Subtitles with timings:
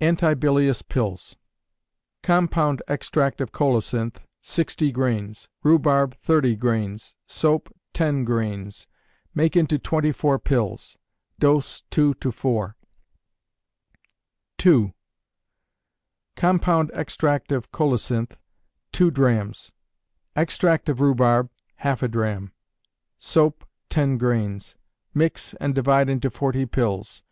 [0.00, 1.36] Anti Bilious Pills.
[2.24, 8.88] Compound extract of colocynth, 60 grains; rhubarb, 30 grains; soap, 10 grains.
[9.36, 10.98] Make into 24 pills.
[11.38, 12.76] Dose 2 to 4.
[14.58, 14.94] 2.
[16.34, 18.40] Compound extract of colocynth,
[18.90, 19.70] 2 drachms;
[20.34, 22.52] extract of rhubarb, half a drachm;
[23.16, 24.76] soap, 10 grains.
[25.14, 27.22] Mix, and divide into 40 pills.